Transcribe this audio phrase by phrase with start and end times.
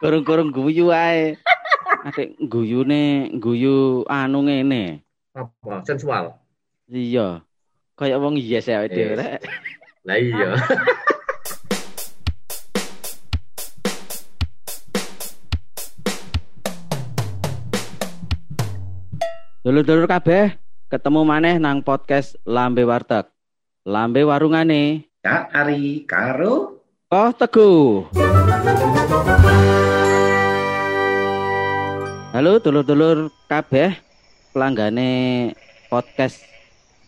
[0.00, 1.40] Kurung-kurung guyu ae.
[2.04, 5.00] Adik guyune guyu anu ngene.
[5.32, 5.80] Apa?
[5.88, 6.36] Sensual.
[6.92, 7.40] Iya.
[7.96, 9.40] Kayak wong yes ya dhewe rek.
[10.04, 10.52] Lah iya.
[19.64, 20.60] Dulur-dulur kabeh,
[20.92, 23.24] ketemu maneh nang podcast Lambe Warteg.
[23.88, 25.08] Lambe warungane.
[25.24, 28.08] Kak Ari karo Oh, Teguh.
[32.32, 34.00] Halo dulur-dulur kabeh,
[34.56, 35.52] pelanggane
[35.92, 36.40] podcast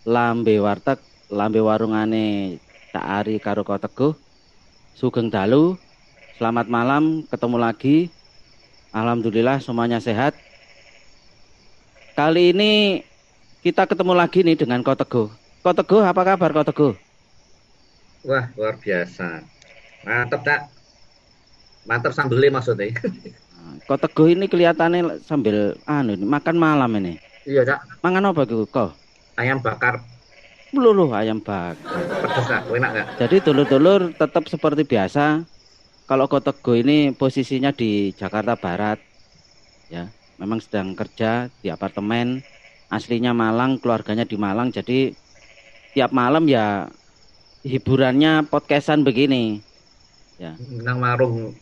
[0.04, 1.00] Lambe Warteg,
[1.32, 2.60] Lambe warungane
[2.92, 4.12] Cak Ari karo Ko Teguh.
[4.92, 5.80] Sugeng dalu.
[6.36, 8.12] Selamat malam, ketemu lagi.
[8.92, 10.36] Alhamdulillah semuanya sehat.
[12.12, 13.00] Kali ini
[13.64, 15.32] kita ketemu lagi nih dengan Ko Teguh.
[15.64, 16.92] Apa kabar Ko Teguh?
[18.28, 19.55] Wah, luar biasa.
[20.06, 20.60] Mantap, Cak.
[21.86, 22.94] Mantap sambelnya maksudnya.
[23.86, 27.18] Kok Teguh ini kelihatannya sambil anu ini, makan malam ini.
[27.42, 28.02] iya, Cak.
[28.02, 28.94] Mangan apa gitu kok?
[29.36, 30.00] Ayam bakar
[30.74, 31.78] Beluluh ayam bak.
[32.22, 32.66] pedes Cak.
[32.66, 33.06] Enak enggak?
[33.18, 35.42] Jadi dulur-dulur tetap seperti biasa.
[36.06, 38.98] Kalau Kok Teguh ini posisinya di Jakarta Barat.
[39.86, 42.42] Ya, memang sedang kerja di apartemen.
[42.86, 44.70] Aslinya Malang, keluarganya di Malang.
[44.70, 45.10] Jadi
[45.90, 46.86] tiap malam ya
[47.62, 49.58] hiburannya podcastan begini.
[50.36, 51.56] Nang warung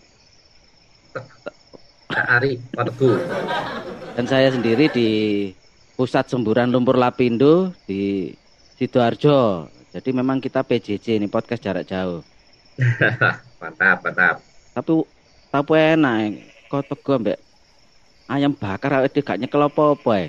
[2.11, 3.19] Kak Ari Teguh.
[4.19, 5.11] Dan saya sendiri di
[5.95, 8.35] pusat semburan lumpur Lapindo di
[8.75, 9.71] Sidoarjo.
[9.95, 12.27] Jadi memang kita PJJ ini podcast jarak jauh.
[13.63, 14.43] mantap, mantap.
[14.75, 15.07] Tapi
[15.55, 16.35] tapi enak
[16.67, 17.39] kok tego mbek
[18.27, 20.27] ayam bakar dhewe gak nyekel apa-apa ae.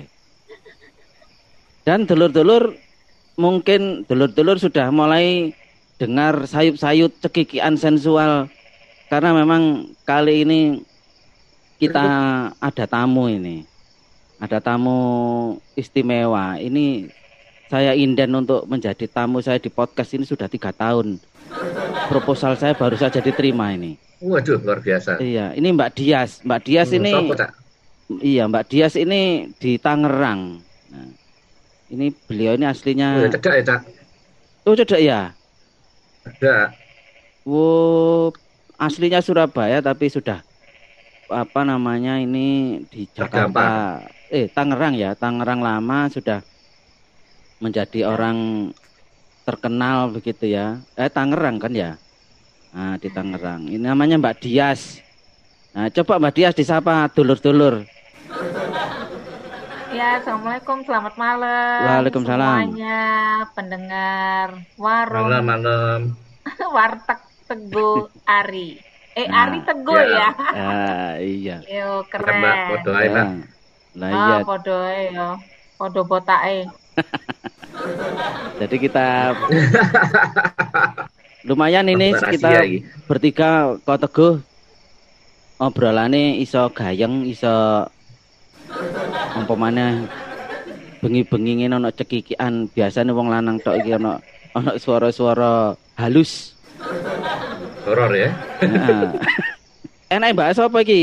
[1.82, 2.78] Dan dulur-dulur
[3.34, 5.50] mungkin dulur-dulur sudah mulai
[5.96, 8.52] dengar sayup-sayut cekikian sensual
[9.08, 10.60] karena memang kali ini
[11.76, 12.06] kita
[12.56, 13.64] ada tamu ini.
[14.36, 15.00] Ada tamu
[15.76, 16.60] istimewa.
[16.60, 17.08] Ini
[17.72, 21.16] saya inden untuk menjadi tamu saya di podcast ini sudah tiga tahun.
[22.12, 23.96] Proposal saya baru saja diterima ini.
[24.20, 25.20] Waduh, luar biasa.
[25.20, 26.40] Iya, ini Mbak Dias.
[26.40, 27.34] Mbak Dias Hmm, ini sopo,
[28.24, 30.60] iya Mbak Dias ini di Tangerang.
[30.92, 31.08] Nah,
[31.92, 33.80] ini beliau ini Oh, ya, aslinya cedak ya, Cak.
[34.64, 35.20] Oh, cedek ya.
[36.26, 36.74] Ada.
[37.46, 38.34] Wow,
[38.74, 40.42] aslinya Surabaya tapi sudah
[41.30, 44.02] apa namanya ini di Jakarta.
[44.26, 46.42] Eh, Tangerang ya, Tangerang lama sudah
[47.62, 48.70] menjadi orang
[49.46, 50.82] terkenal begitu ya.
[50.98, 51.94] Eh, Tangerang kan ya.
[52.74, 53.70] Nah, di Tangerang.
[53.70, 55.00] Ini namanya Mbak Dias.
[55.72, 57.86] Nah, coba Mbak Dias disapa dulur-dulur.
[59.96, 61.80] Ya, Assalamualaikum, selamat malam.
[61.88, 62.68] Waalaikumsalam.
[62.68, 63.00] Semuanya
[63.56, 66.00] pendengar warung Malam, malam.
[66.76, 68.76] warteg Teguh Ari.
[69.16, 70.12] Eh, Nah, Ari Teguh ya.
[70.12, 70.28] ya.
[70.52, 71.56] Ah, iya.
[71.64, 72.68] Yo, Mbak, keren.
[72.68, 73.26] foto ae, Mbak.
[73.96, 75.28] Lah Ah, iya, podo yo.
[75.80, 76.68] Podo botake.
[78.60, 79.06] jadi kita
[81.44, 82.52] lumayan ini Rahasia kita
[83.04, 84.34] bertiga kok teguh
[85.56, 87.84] obrolane iso gayeng iso
[89.36, 90.06] umpamane
[91.00, 94.18] bengi-bengi ngene ono cekikian biasane wong lanang tok iki ono
[94.80, 96.56] suara-suara halus
[97.86, 98.30] Horor ya.
[98.66, 99.14] nah.
[100.10, 101.00] enak bahas apa iki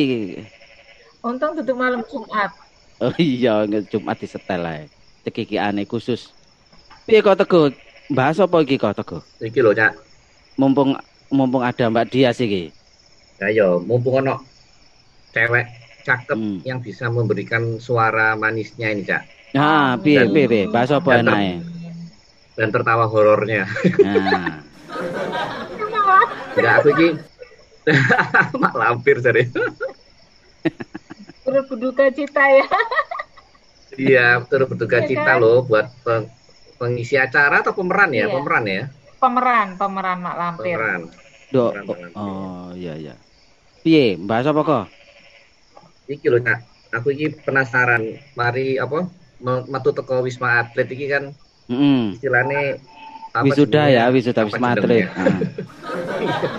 [1.24, 2.52] Untung duduk malam Jumat.
[3.00, 4.84] oh iya Jumat di setel ae
[5.24, 6.34] cekikiane khusus
[7.08, 7.72] piye kok teguh
[8.12, 9.96] bahas apa iki kok teguh Iki lho, Cak.
[10.60, 10.92] mumpung
[11.32, 12.68] mumpung ada Mbak Dias iki
[13.40, 14.40] Ayo, mumpung ono
[15.32, 15.66] cewek
[16.04, 16.60] cakep Hmm.
[16.62, 19.24] yang bisa memberikan suara manisnya ini, Cak.
[19.54, 21.54] Nah, piye piye piye, bahas apa dan ter- enake?
[22.54, 23.64] Dan tertawa horornya.
[23.98, 24.62] Nah,
[26.54, 27.08] Enggak, aku iki
[28.62, 29.50] mak lampir jadi.
[31.44, 32.68] Turut berduka cita ya.
[33.94, 35.42] Iya, turut berduka Iya cita kan?
[35.42, 36.30] loh buat peng-
[36.78, 38.26] pengisi acara atau pemeran ya?
[38.26, 38.34] Iya.
[38.34, 38.84] Pemeran ya?
[39.18, 40.78] Pemeran, pemeran Mak Lampir.
[40.78, 41.02] Pemeran.
[41.50, 43.16] do, Orang oh, oh iya iya.
[43.82, 44.84] Piye, bahas apa kok?
[46.08, 46.60] Iki lho, Cak.
[46.94, 48.04] Aku iki penasaran.
[48.36, 49.10] Mari apa?
[49.44, 51.36] me- Metu teko Wisma Atlet iki kan
[51.68, 52.16] Heeh.
[52.16, 52.80] istilahnya
[53.36, 54.74] apa Wisuda ya, wisuda Wisma?
[54.78, 55.08] Atlet.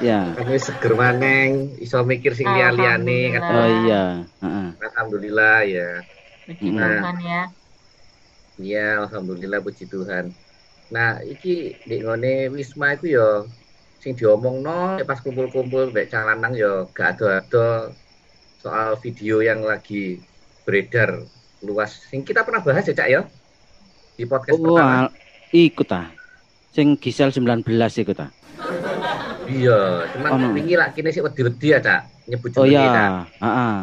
[0.05, 0.37] Ya.
[0.37, 3.33] Kamu seger maneng, iso mikir sing liya-liyane.
[3.33, 3.57] Alhamdulillah.
[3.57, 4.03] Oh iya,
[4.45, 4.69] heeh.
[4.79, 5.89] Alhamdulillah ya.
[6.45, 6.79] Puji Hmm.
[6.79, 7.43] Tuhan ya.
[8.61, 10.37] Iya, alhamdulillah puji Tuhan.
[10.93, 13.29] Nah, iki di ngone Wisma iku ya
[13.99, 17.97] sing diomongno pas kumpul-kumpul mbek calanang ya gak ada-ada
[18.65, 20.25] soal video yang lagi
[20.65, 21.21] beredar
[21.61, 22.01] luas.
[22.09, 23.21] Sing kita pernah bahas ya, Cak ya?
[24.17, 25.13] Di podcast Oh, pertama.
[25.53, 26.09] ikut ah.
[26.73, 27.61] Sing Gisel 19
[28.01, 28.33] ikut ah.
[29.45, 30.47] Iya, cuman Ono.
[30.57, 32.01] wingi lah kini sih wedi-wedi ya, Cak.
[32.25, 33.77] Nyebut Oh iya, heeh.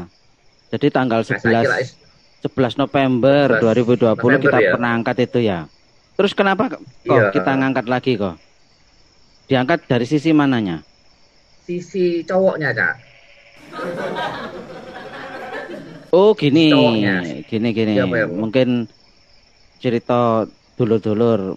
[0.73, 1.93] Jadi tanggal Nah, saiki lah 11 is-
[2.41, 4.71] 11 November 11 2020 kita November, ya.
[4.73, 5.59] pernah angkat itu ya.
[6.17, 7.29] Terus kenapa kok Iya.
[7.29, 8.35] kita ngangkat lagi kok?
[9.45, 10.81] Diangkat dari sisi mananya?
[11.61, 12.95] sisi cowoknya, Cak.
[16.11, 17.15] Oh gini, Cowoknya.
[17.47, 17.91] gini gini.
[17.95, 18.35] Iya, ya, Bu.
[18.35, 18.91] Mungkin
[19.79, 20.43] cerita
[20.75, 21.55] dulur-dulur,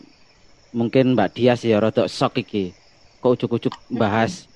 [0.70, 2.70] mungkin Mbak Dias ya rada sok iki.
[3.18, 4.46] Kok ujuk-ujuk bahas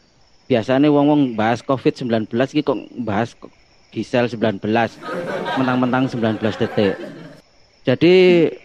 [0.47, 3.35] biasanya wong-wong bahas COVID-19 iki kok bahas
[3.89, 4.61] Gisel 19
[5.59, 6.95] mentang-mentang 19 detik.
[7.83, 8.15] Jadi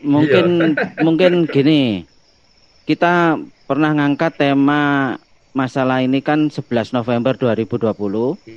[0.05, 0.75] mungkin
[1.05, 2.05] mungkin gini.
[2.83, 5.15] Kita pernah ngangkat tema
[5.55, 7.87] masalah ini kan 11 November 2020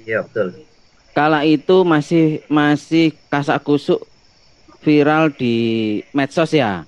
[0.02, 0.66] Iya, betul.
[1.16, 4.04] Kala itu masih masih kasak kusuk
[4.84, 5.56] viral di
[6.12, 6.84] medsos ya.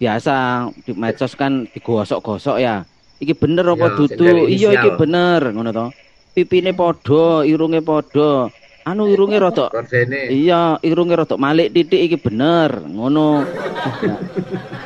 [0.00, 2.88] Biasa di medsos kan digosok-gosok ya.
[3.20, 4.24] Iki bener apa Ya, dudu?
[4.48, 5.86] iya iki bener ngono to.
[6.32, 8.48] Pipine padha irunge padha.
[8.80, 10.32] Anu irunge rada Kordene.
[10.32, 13.44] iya irunge rada malik titik iki bener ngono.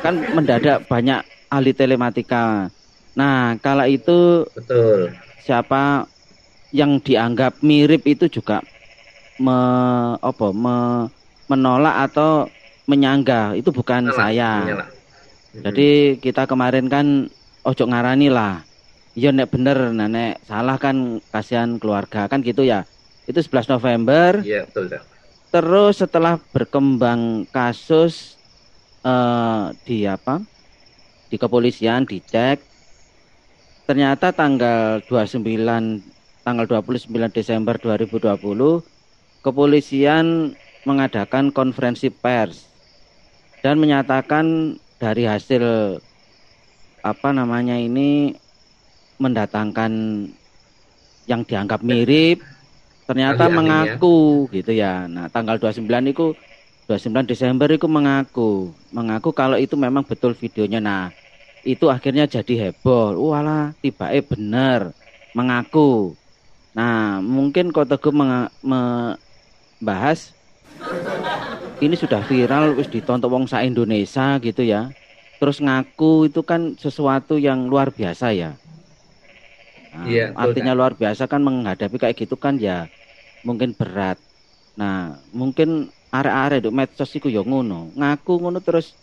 [0.03, 2.67] Kan mendadak banyak ahli telematika.
[3.15, 5.15] Nah kala itu Betul.
[5.39, 6.11] siapa
[6.75, 8.59] yang dianggap mirip itu juga
[9.39, 9.55] me,
[10.19, 11.07] apa, me-
[11.47, 12.51] menolak atau
[12.83, 14.51] menyanggah itu bukan Salah, saya.
[14.67, 14.87] Iyalah.
[15.55, 17.31] Jadi kita kemarin kan
[17.63, 18.67] ojo ngarani lah.
[19.15, 22.83] Ya nek bener, nah, nek salah kan kasihan keluarga kan gitu ya.
[23.23, 24.43] Itu 11 November.
[24.43, 25.01] Iya, betul, Cak.
[25.55, 28.35] Terus setelah berkembang kasus
[29.07, 30.43] eh, di apa?
[31.31, 32.59] Di kepolisian dicek
[33.85, 36.14] ternyata tanggal 29
[36.45, 38.85] tanggal 29 Desember 2020
[39.41, 40.53] kepolisian
[40.85, 42.69] mengadakan konferensi pers
[43.65, 45.97] dan menyatakan dari hasil
[47.01, 48.37] apa namanya ini
[49.17, 49.91] mendatangkan
[51.25, 52.45] yang dianggap mirip
[53.09, 55.05] ternyata mengaku gitu ya.
[55.09, 56.33] Nah, tanggal 29 itu
[56.85, 60.77] 29 Desember itu mengaku, mengaku kalau itu memang betul videonya.
[60.77, 61.09] Nah,
[61.65, 63.17] itu akhirnya jadi heboh.
[63.17, 64.93] Walah, tiba eh bener
[65.33, 66.13] mengaku.
[66.75, 70.35] Nah, mungkin menga- membahas
[71.79, 74.91] ini sudah viral wis ditonton wong sa Indonesia gitu ya.
[75.39, 78.51] Terus ngaku itu kan sesuatu yang luar biasa ya.
[79.95, 82.91] Nah, Iya, betul, artinya luar biasa kan menghadapi kayak gitu kan ya
[83.47, 84.19] mungkin berat.
[84.75, 88.95] Nah, mungkin arek-arek di medsos iku ya ngono, ngaku ngono terus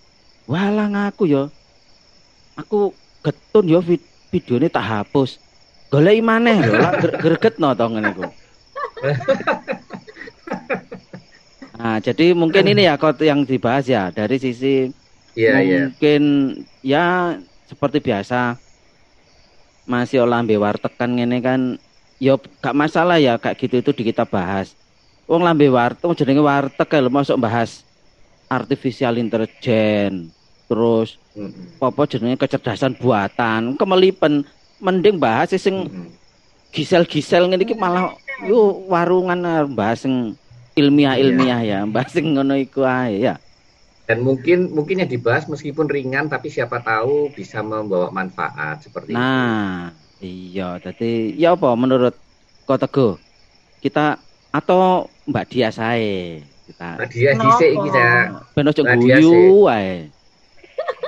[0.45, 1.43] walah ngaku ya.
[2.57, 2.93] Aku
[3.25, 4.03] getun ya vid
[4.33, 5.41] videone tak hapus.
[5.93, 6.89] Goleki maneh lho,
[7.21, 8.25] gregetno to ngene iku.
[11.77, 14.89] Nah, jadi mungkin ini ya kok yang dibahas ya dari sisi
[15.33, 15.79] Iya, iya.
[15.89, 16.23] mungkin
[16.85, 17.05] ya
[17.65, 18.61] seperti biasa
[19.89, 21.61] masih lambe warteg kan ngene kan
[22.21, 24.77] ya gak masalah ya kayak gitu itu di kita bahas.
[25.29, 27.85] Wong lambe warteg wong jenenge warteg kae lho masuk bahas
[28.49, 30.33] artificial intelligence
[30.69, 31.81] terus Mm-mm.
[31.81, 34.45] apa jenenge kecerdasan buatan kemelipen
[34.83, 35.87] mending bahas sing
[36.75, 40.35] gisel-gisel ngene iki malah yo warungan eh, bahas sing
[40.75, 43.39] ilmiah-ilmiah ya bahas sing ngono iku ae ya.
[44.03, 49.23] Dan mungkin mungkin yang dibahas meskipun ringan tapi siapa tahu bisa membawa manfaat seperti itu.
[49.23, 50.77] Nah, iya.
[50.83, 52.19] Jadi ya apa menurut
[52.67, 53.15] Ko Teguh?
[53.79, 54.19] Kita
[54.51, 58.25] atau Mbak Dia saya kita Nah, dia dhisik iki, Cak.
[58.55, 59.35] ben ojo Mbak Dias guyu
[59.71, 60.11] wae.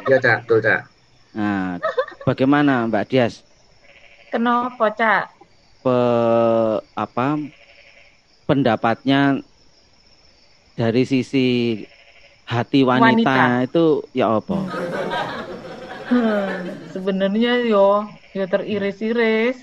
[0.07, 0.81] Iya, Cak, betul, Cak.
[1.35, 1.83] Nah,
[2.23, 3.43] bagaimana Mbak Dias?
[4.35, 5.25] Kenapa, Cak?
[5.83, 5.91] Pe,
[6.97, 7.27] apa
[8.49, 9.45] pendapatnya
[10.79, 11.39] dari sisi
[12.53, 13.45] hati wanita, Wanita.
[13.67, 13.79] itu
[14.19, 14.57] ya apa?
[16.09, 17.79] Hmm, sebenarnya yo
[18.37, 19.59] yo teriris-iris.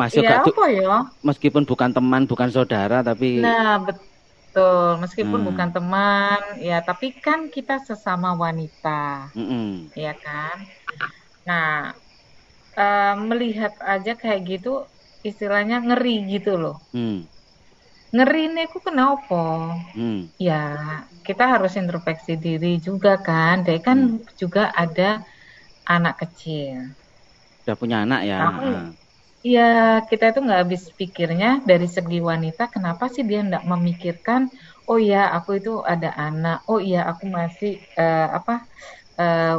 [0.00, 1.14] Masuk Ya gak du- apa ya?
[1.28, 4.84] meskipun bukan teman, bukan saudara tapi Nah, betul.
[5.02, 5.48] Meskipun Hmm.
[5.48, 8.88] bukan teman, ya tapi kan kita sesama wanita,
[9.36, 9.92] Mm-mm.
[10.02, 10.56] ya kan?
[11.48, 11.64] Nah,
[12.82, 14.68] eh, melihat aja kayak gitu
[15.28, 16.74] istilahnya ngeri gitu loh.
[16.92, 17.26] Hmm.
[18.14, 19.34] Ngeri nih aku kenapa?
[19.96, 20.20] Hmm.
[20.48, 20.60] Ya,
[21.26, 23.54] kita harus introspeksi diri juga kan.
[23.66, 23.98] Dia kan
[24.40, 25.08] juga ada
[25.94, 26.76] anak kecil.
[27.64, 28.36] Udah punya anak ya.
[28.46, 28.92] Aku- Ah.
[29.48, 29.62] Iya,
[30.10, 34.42] kita itu nggak habis pikirnya dari segi wanita, kenapa sih dia nggak memikirkan,
[34.90, 38.52] oh ya aku itu ada anak, oh iya aku masih eh, apa
[39.20, 39.54] eh,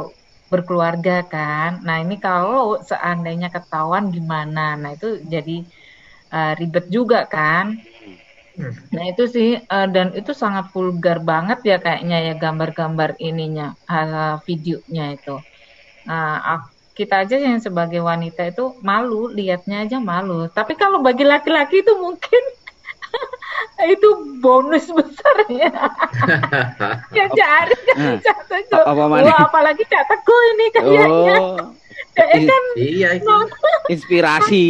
[0.52, 1.70] berkeluarga kan.
[1.86, 2.60] Nah ini kalau
[2.90, 5.52] seandainya ketahuan gimana, nah itu jadi
[6.34, 7.66] eh, ribet juga kan.
[8.94, 14.34] Nah itu sih eh, dan itu sangat vulgar banget ya kayaknya ya gambar-gambar ininya, eh,
[14.46, 15.34] videonya itu.
[16.52, 20.48] Ak- kita aja yang sebagai wanita itu malu, lihatnya aja malu.
[20.48, 22.42] Tapi kalau bagi laki-laki itu mungkin
[23.92, 24.08] itu
[24.38, 25.68] bonus besarnya.
[27.12, 28.82] ya cari kan Cak Teguh.
[28.82, 29.22] apa mana?
[29.22, 31.04] Wah, apalagi Cak Teguh ini kayaknya.
[31.06, 31.56] Oh,
[32.12, 33.28] Kayaknya kan iya itu.
[33.94, 34.64] inspirasi.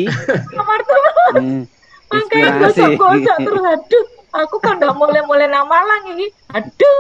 [0.51, 0.99] kamar tuh
[1.37, 1.63] Hmm,
[2.07, 2.81] makanya inspirasi.
[2.97, 4.05] gosok-gosok terus aduh
[4.37, 6.99] aku kan udah mulai-mulai nama lagi aduh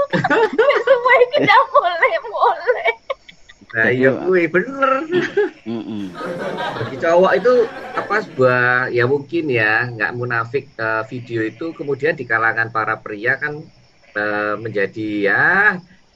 [0.81, 2.91] semua ini udah mulai-mulai
[3.76, 5.04] Nah, iya kuwi bener.
[6.80, 7.52] Bagi cowok itu
[7.92, 13.37] apa sebuah ya mungkin ya nggak munafik eh, video itu kemudian di kalangan para pria
[13.37, 13.61] kan
[14.16, 15.47] eh, menjadi ya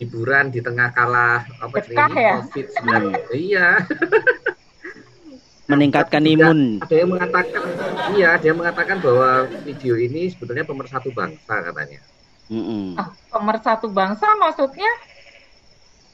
[0.01, 2.41] hiburan di tengah kala apa ini ya?
[2.41, 2.67] covid
[3.29, 3.69] 19 iya
[5.71, 6.81] Meningkatkan imun.
[6.83, 7.63] ada yang mengatakan
[8.17, 12.01] iya ada yang mengatakan bahwa video ini sebetulnya pemersatu bangsa katanya
[12.51, 12.97] Mm-mm.
[12.99, 14.89] ah, pemersatu bangsa maksudnya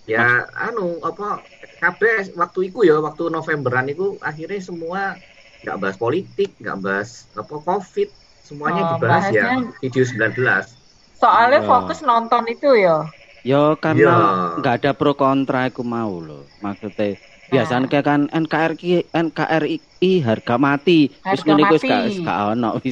[0.06, 1.42] ya anu apa
[1.76, 5.18] kabeh waktu itu ya waktu Novemberan itu akhirnya semua
[5.60, 8.08] nggak bahas politik nggak bahas apa covid
[8.40, 10.70] semuanya Oh, dibahas ya bahasnya- video 19
[11.16, 11.66] soalnya Ya.
[11.66, 13.02] fokus nonton itu ya
[13.42, 14.16] Yo karena Ya.
[14.58, 16.42] nggak ada pro kontra aku mau loh.
[16.58, 17.14] Maksudnya
[17.46, 19.78] biasanya kayak kan NKRI NKRI
[20.18, 21.14] harga mati.
[21.22, 22.26] Wis Harga ngene iku wis mati.
[22.26, 22.70] gak ono.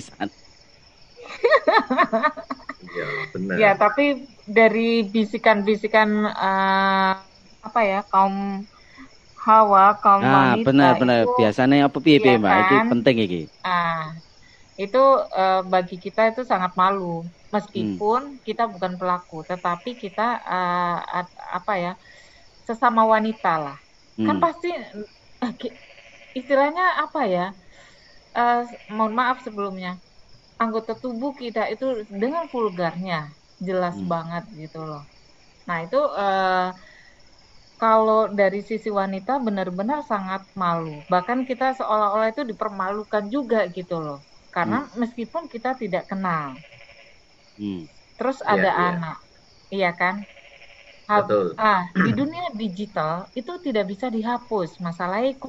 [2.92, 4.02] ya benar ya tapi
[4.56, 7.12] dari bisikan-bisikan eh,
[7.66, 8.36] apa ya kaum
[9.44, 11.18] hawa kaum Nah, wanita benar benar.
[11.18, 12.54] itu Biasanya apa piye Iya Mbak?
[12.62, 12.86] Iki kan?
[12.90, 13.38] penting iki.
[13.66, 13.96] Ah,
[14.82, 14.98] itu
[15.38, 17.04] eh, bagi kita itu sangat malu.
[17.54, 20.22] Meskipun kita bukan pelaku, tetapi kita
[20.52, 21.90] eh, at- apa ya
[22.68, 23.76] sesama wanita lah.
[24.26, 24.44] Kan Hmm.
[24.44, 24.68] pasti
[25.44, 25.76] eh, ki-
[26.38, 27.42] istilahnya apa ya?
[28.38, 28.60] Eh,
[28.96, 29.90] mohon maaf sebelumnya.
[30.62, 31.84] Anggota tubuh kita itu
[32.23, 33.14] dengan vulgarnya
[33.66, 34.11] jelas Hmm.
[34.12, 35.02] banget gitu loh.
[35.68, 36.66] Nah itu eh,
[37.82, 40.96] kalau dari sisi wanita benar-benar sangat malu.
[41.12, 44.18] Bahkan kita seolah-olah itu dipermalukan juga gitu loh.
[44.54, 46.46] Karena meskipun kita tidak kenal.
[47.58, 47.87] Hmm.
[48.18, 48.90] Terus Iya, ada iya.
[48.90, 49.16] anak.
[49.75, 50.14] Iya kan?
[51.11, 55.49] Ha- betul Ah, di dunia digital itu tidak bisa dihapus masalah itu.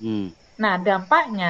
[0.00, 0.28] Hmm.
[0.62, 1.46] Nah, dampaknya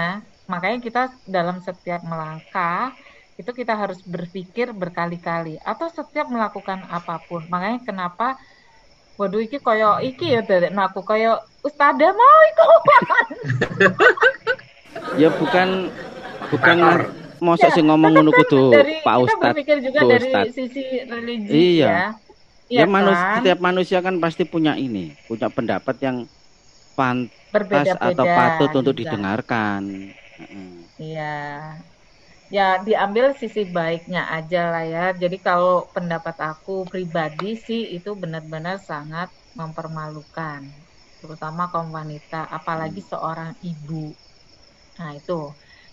[0.49, 2.97] makanya kita dalam setiap melangkah
[3.39, 7.47] itu kita harus berpikir berkali-kali atau setiap melakukan apa pun.
[7.47, 8.35] Makanya kenapa
[9.15, 12.65] waduh iki koyo iki ya dari aku koyo ustadzah mau iku
[15.23, 15.69] Ya bukan
[16.51, 16.99] bukan Pakar.
[17.39, 19.43] mosok sing ngomong ngono kudu dari Pak kita Ustad.
[19.55, 21.87] berpikir juga dari sisi religi Iya.
[21.87, 22.03] ya.
[22.69, 23.35] Ya, Iya manusia, kan?
[23.41, 26.29] setiap manusia kan pasti punya ini, punya pendapat yang
[26.93, 29.83] pantas atau patut untuk didengarkan.
[31.01, 31.23] Iya.
[32.57, 35.05] Ya diambil sisi baiknya aja lah ya.
[35.23, 39.29] Jadi kalau pendapat aku pribadi sih itu benar-benar sangat
[39.59, 40.63] mempermalukan,
[41.21, 44.17] terutama kaum wanita, apalagi seorang ibu.
[44.99, 45.33] Nah itu.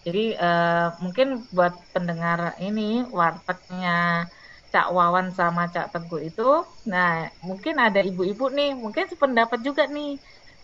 [0.05, 0.69] Jadi eh,
[1.03, 2.81] mungkin buat pendengar ini
[3.19, 3.91] wartegnya
[4.71, 6.41] Cak Wawan sama Cak Teguh itu,
[6.91, 7.07] nah
[7.47, 10.07] mungkin ada ibu-ibu nih, mungkin sependapat juga nih.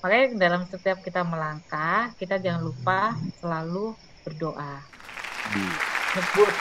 [0.01, 3.93] Makanya dalam setiap kita melangkah, kita jangan lupa selalu
[4.25, 4.81] berdoa,
[6.17, 6.53] nyebut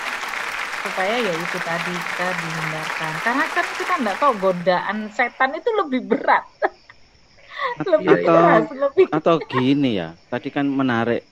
[0.81, 3.13] supaya ya itu tadi kita dihindarkan.
[3.25, 6.45] Karena kan kita nggak tahu godaan setan itu lebih berat,
[7.97, 8.25] lebih iya.
[8.29, 11.25] keras, lebih Atau gini ya, tadi kan menarik.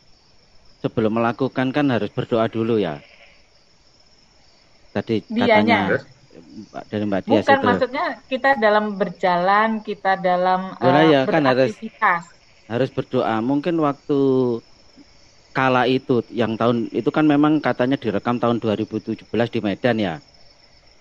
[0.79, 3.03] Sebelum melakukan kan harus berdoa dulu ya.
[4.95, 5.45] Tadi Dianya.
[5.91, 6.18] katanya
[6.91, 7.67] dari Mbak Dias bukan itu.
[7.69, 12.25] maksudnya kita dalam berjalan, kita dalam Ya, eh, ya, kan harus- beraktivitas.
[12.69, 13.37] harus berdoa.
[13.41, 14.19] Mungkin waktu
[15.57, 20.15] kala itu yang tahun itu kan memang katanya direkam tahun 2017 di Medan ya.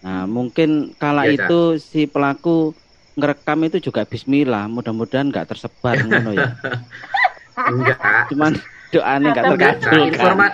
[0.03, 1.36] Nah, mungkin kala Cak.
[1.36, 2.74] itu si pelaku
[3.17, 6.50] ngerekam itu juga bismillah, mudah-mudahan nggak tersebar ngono ya.
[7.57, 8.53] enggak Cuman
[8.93, 9.51] doanya enggak Cak.
[9.57, 10.07] terkabulkan.
[10.13, 10.47] Informa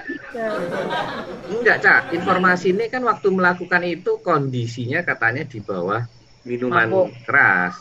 [1.51, 2.01] enggak Cak.
[2.15, 6.01] informasi ini kan waktu melakukan itu kondisinya katanya di bawah
[6.47, 7.07] minuman Mabuk.
[7.27, 7.75] keras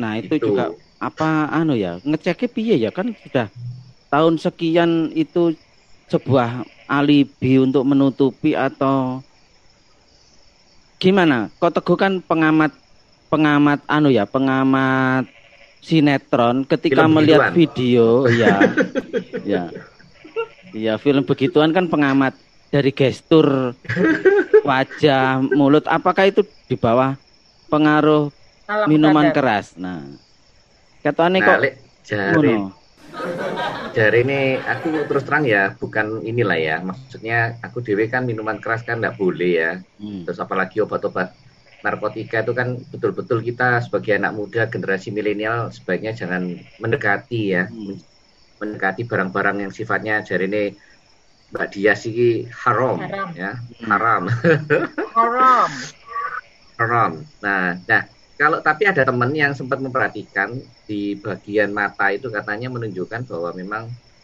[0.00, 0.48] Nah, itu Itu.
[0.56, 3.52] juga apa anu ya, ngeceknya piye ya kan sudah
[4.08, 5.52] tahun sekian itu
[6.08, 9.20] sebuah alibi untuk menutupi atau
[10.96, 11.52] gimana?
[11.60, 12.72] Kok Teguh kan pengamat
[13.28, 15.28] pengamat anu ya, pengamat
[15.80, 17.56] sinetron ketika Film melihat begituan.
[17.56, 18.56] video ya.
[19.42, 19.62] ya.
[20.70, 22.36] Ya, film begituan kan pengamat
[22.68, 23.74] dari gestur
[24.62, 27.18] wajah, mulut apakah itu di bawah
[27.66, 28.30] pengaruh
[28.64, 29.34] Alam minuman sadar.
[29.34, 29.66] keras.
[29.74, 30.06] Nah,
[31.00, 31.58] katanya nah kok
[32.04, 32.54] jari
[33.90, 38.86] jari ini aku terus terang ya bukan inilah ya maksudnya aku dewe kan minuman keras
[38.86, 40.22] kan nggak boleh ya Hmm.
[40.22, 41.34] terus apalagi obat-obat
[41.80, 46.42] narkotika itu kan betul-betul kita sebagai anak muda generasi milenial sebaiknya jangan
[46.76, 47.96] mendekati ya Hmm.
[48.60, 50.64] mendekati barang-barang yang sifatnya jari ini
[51.50, 53.28] Mbak Dia sih haram, Haram.
[53.34, 53.88] ya Hmm.
[53.90, 54.22] haram
[55.16, 55.70] Haram.
[56.80, 58.02] haram nah nah
[58.40, 60.56] kalau tapi ada teman yang sempat memperhatikan
[60.88, 63.82] di bagian mata itu katanya menunjukkan bahwa memang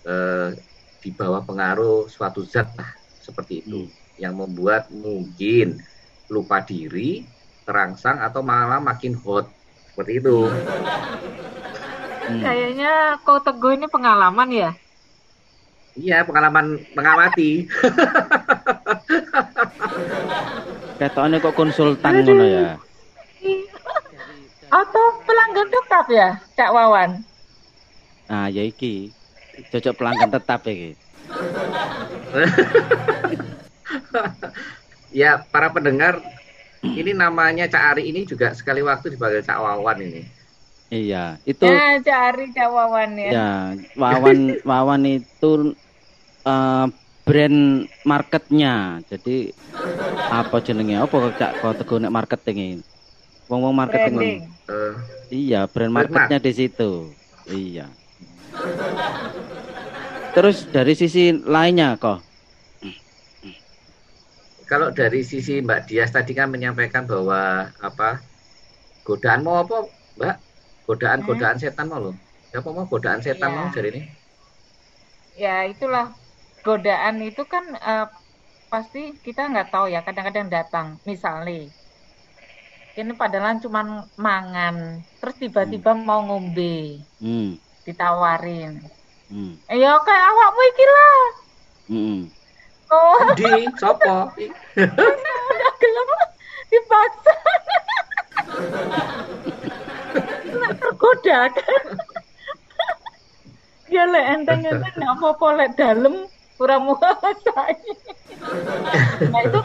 [0.08, 0.56] eh,
[1.02, 3.92] di bawah pengaruh suatu zat lah seperti itu Hmm.
[4.16, 5.76] yang membuat mungkin
[6.32, 7.28] lupa diri
[7.66, 9.50] terangsang atau malah makin hot
[9.92, 10.46] seperti itu
[12.26, 12.42] Hmm.
[12.42, 14.70] Kayaknya kau teguh ini pengalaman ya?
[15.94, 17.70] iya pengalaman mengamati
[20.98, 22.66] Ketoknya kok konsultan ngono ya.
[24.66, 27.22] Atau pelanggan tetap ya, Cak Wawan?
[28.26, 29.14] Nah, ya iki.
[29.70, 30.98] Cocok pelanggan tetap iki.
[35.20, 36.18] ya para pendengar
[36.82, 40.22] ini namanya Cak Ari ini juga sekali waktu dipanggil Cak Wawan ini
[40.86, 43.30] Iya, itu Ya, cari Cak Wawan ya.
[43.34, 43.52] ya
[43.98, 44.38] Wawan
[44.70, 45.74] Wawan itu
[46.46, 46.86] eh,
[47.26, 47.58] brand
[48.06, 49.02] marketnya.
[49.10, 49.50] Jadi
[50.30, 50.94] apa jenenge?
[50.94, 52.84] Apa cak kok teguh nek marketing ini?
[53.50, 54.14] Wong-wong marketing.
[54.14, 54.38] Branding.
[54.70, 54.94] Eh,
[55.26, 57.10] Iya, Brand marketnya di situ.
[57.50, 57.90] Iya.
[60.38, 62.22] Terus dari sisi lainnya kok
[64.70, 67.36] kalau dari sisi Mbak Dias tadi kan menyampaikan bahwa
[67.88, 68.04] apa
[69.06, 69.76] godaan mau apa
[70.18, 70.34] Mbak
[70.86, 72.14] godaan godaan setan mau loh
[72.50, 73.56] siapa mau godaan setan Iya.
[73.56, 74.00] mau dari ini
[75.42, 76.06] Ya, itulah
[76.66, 78.06] godaan itu kan eh,
[78.72, 80.86] pasti kita nggak tahu ya, kadang-kadang datang.
[81.08, 81.56] Misalnya,
[83.00, 83.80] ini padahal cuma
[84.26, 84.76] mangan,
[85.20, 86.64] terus tiba-tiba mau ngombe,
[87.20, 88.72] hmm, ditawarin.
[89.30, 91.16] hmm, Ya kayak awakmu iki lah.
[91.88, 92.30] hmm.
[92.86, 94.30] Oh, di sopo
[95.50, 96.10] udah gelem
[96.70, 97.34] dipaksa.
[100.46, 101.82] Nggak tergoda kan.
[103.90, 106.14] Ya lek enteng-enteng nggak apa-apa lek dalem
[106.62, 107.74] ora muasai.
[109.30, 109.60] Nah itu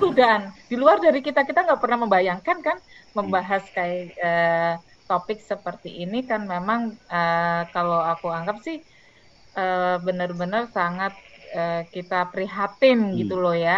[0.00, 0.42] godaan.
[0.70, 2.78] Di luar dari kita kita nggak pernah membayangkan kan
[3.14, 4.74] membahas kayak eh,
[5.06, 8.82] topik seperti ini kan memang eh, kalau aku anggap sih
[9.58, 11.14] eh, benar-benar sangat
[11.58, 13.20] eh, kita prihatin Hmm.
[13.20, 13.72] gitu loh ya.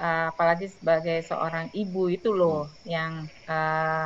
[0.00, 2.54] Eh, apalagi sebagai seorang ibu itu loh
[2.92, 3.12] yang
[3.50, 4.04] eh,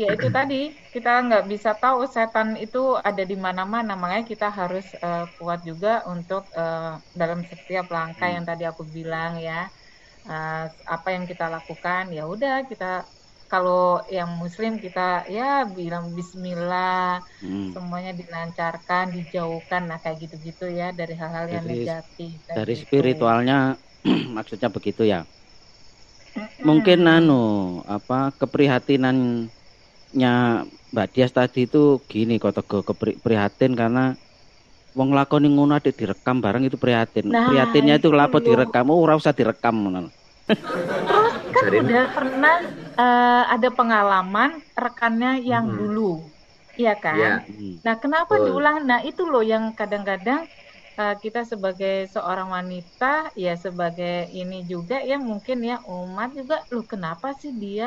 [0.00, 0.54] ya itu tadi
[0.94, 2.78] kita nggak bisa tahu setan itu
[3.08, 8.34] ada di mana-mana makanya kita harus eh, kuat juga untuk eh, dalam setiap langkah Hmm.
[8.34, 9.54] yang tadi aku bilang ya
[10.30, 10.62] Eh,
[10.94, 12.86] apa yang kita lakukan ya udah kita
[13.52, 13.80] kalau
[14.16, 15.00] yang muslim kita
[15.36, 15.44] ya
[15.78, 17.68] bilang Bismillah hmm.
[17.74, 22.82] semuanya dilancarkan dijauhkan nah kayak gitu-gitu ya dari hal-hal yang negatif Dari gitu.
[22.84, 23.56] spiritualnya
[24.36, 25.20] maksudnya begitu ya.
[26.62, 27.42] Mungkin anu
[27.84, 29.50] apa keprihatinannya
[30.92, 34.14] Mbak Dias tadi itu gini kok teguh kepri- prihatin karena
[34.98, 37.32] wong lakoni ngono ada direkam barang itu prihatin.
[37.32, 38.44] Nah, Prihatinnya itu itu lapo loh.
[38.44, 40.12] direkam, oh ora usah direkam ngono.
[41.54, 42.54] Kan Dari- udah pernah
[43.00, 44.50] eh, ada pengalaman
[44.84, 45.76] rekannya yang Hmm.
[45.78, 46.32] dulu,
[46.80, 47.30] iya kan?
[47.30, 47.46] ya.
[47.84, 48.44] Nah, kenapa Betul.
[48.44, 48.76] diulang?
[48.88, 50.40] Nah, itu loh yang kadang-kadang
[51.00, 53.06] eh, kita sebagai seorang wanita,
[53.44, 57.84] ya sebagai ini juga ya mungkin ya umat juga, loh kenapa sih dia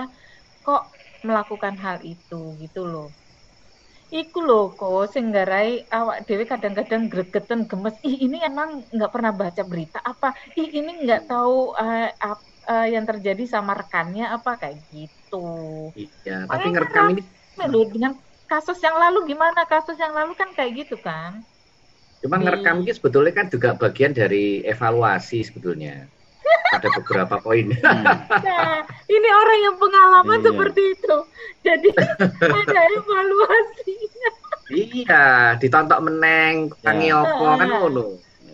[0.66, 0.82] kok
[1.28, 3.08] melakukan hal itu gitu loh.
[4.20, 7.96] Iku loh kok singgarai awak dewe kadang-kadang gregeten gemes.
[8.08, 10.28] Ih ini emang nggak pernah baca berita apa?
[10.60, 15.36] Ih ini nggak tahu eh, ap- eh, yang terjadi sama rekannya apa kayak gitu.
[16.02, 17.22] iya Makanya tapi ngerekam ini
[17.72, 18.12] Loh, dengan
[18.52, 19.60] kasus yang lalu gimana?
[19.72, 21.32] Kasus yang lalu kan kayak gitu kan?
[22.24, 26.10] cuma Di- ngerekam ini sebetulnya kan juga bagian dari evaluasi sebetulnya
[26.74, 27.68] ada beberapa poin.
[28.46, 30.48] Nah, ini orang yang pengalaman Iya.
[30.48, 31.16] seperti itu.
[31.66, 31.90] Jadi
[32.62, 34.30] ada evaluasinya.
[34.82, 35.16] iya
[35.62, 37.22] ditontok meneng kurangi Ya.
[37.22, 38.00] opo kan ngono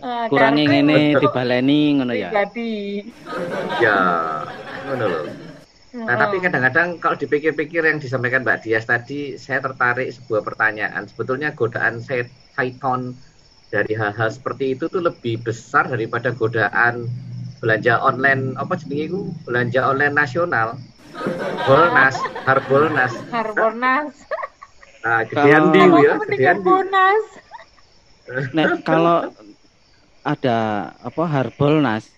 [0.02, 2.34] Ah, Kurangi ngene dibaleni ngono ya.
[2.34, 3.06] pribadi.
[3.80, 3.98] ya
[4.90, 5.24] ngono loh
[5.92, 6.48] Nah, tapi Heeh.
[6.48, 11.04] kadang-kadang kalau dipikir-pikir yang disampaikan Mbak Dias tadi, saya tertarik sebuah pertanyaan.
[11.04, 13.12] Sebetulnya godaan set- syaiton
[13.68, 17.12] dari hal-hal seperti itu tuh lebih besar daripada godaan
[17.60, 19.22] belanja online apa jenenge iku?
[19.44, 20.80] Belanja online nasional.
[21.68, 22.16] Bolnas,
[22.48, 23.12] Harbolnas.
[23.28, 24.16] Harbolnas.
[25.04, 26.58] Nah, gedean Kalau- ya, gedean.
[28.56, 29.28] Nek kalau
[30.22, 32.10] ada apa Harbolnas.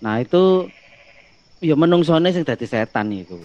[0.00, 0.68] Nah, itu
[1.64, 3.40] ya menungsone sing dadi setan iku.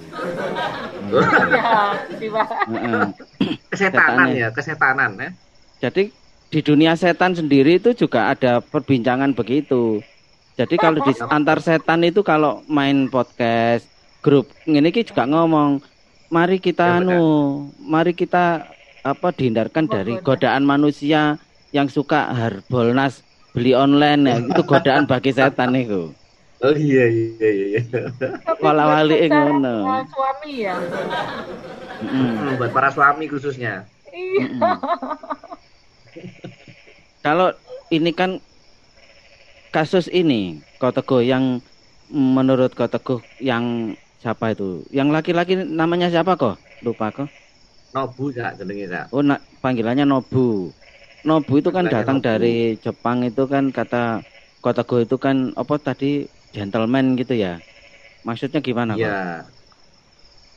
[2.67, 3.05] Heeh.
[3.71, 5.29] Kesetanan ya, kesetanan ya.
[5.79, 6.12] Jadi
[6.49, 10.03] di dunia setan sendiri itu juga ada perbincangan begitu.
[10.60, 13.88] Jadi kalau di antar setan itu kalau main podcast
[14.19, 15.79] grup ini juga ngomong,
[16.27, 17.23] mari kita ya, anu,
[17.79, 18.67] mari kita
[18.99, 23.21] apa dihindarkan dari godaan manusia yang suka harbolnas
[23.53, 26.13] beli online ya itu godaan bagi setan itu.
[26.60, 27.79] Oh iya iya iya.
[27.79, 27.82] iya.
[28.60, 30.03] Kalau wali ngono.
[30.12, 30.75] Suami ya.
[32.03, 32.60] Mm.
[32.60, 33.88] buat para suami khususnya.
[34.12, 34.75] Iya.
[37.23, 37.55] Kalau
[37.91, 38.43] ini kan
[39.71, 41.63] kasus ini kau teguh yang
[42.12, 44.84] menurut kau teguh yang siapa itu?
[44.91, 46.60] Yang laki-laki namanya siapa kok?
[46.84, 47.32] Lupa kok.
[47.95, 49.05] Nobu kak jenenge kak.
[49.15, 50.75] Oh nak panggilannya Nobu.
[51.27, 52.27] Nobu itu kan datang Nobu.
[52.27, 54.23] dari Jepang itu kan kata
[54.60, 57.60] kau teguh itu kan apa tadi gentleman gitu ya.
[58.23, 59.03] Maksudnya gimana kok?
[59.03, 59.43] Ya.